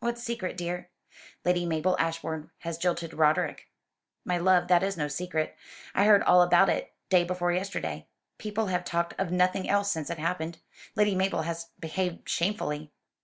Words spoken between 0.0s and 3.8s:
"What secret, dear?" "Lady Mabel Ashbourne has jilted Roderick!"